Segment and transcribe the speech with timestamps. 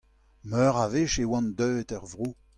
[0.49, 2.27] Meur a wech e oant deuet er vro.